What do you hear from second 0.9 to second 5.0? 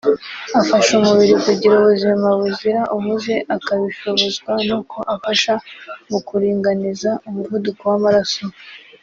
umubiri kugira ubuzima buzira umuze akabishobozwa nuko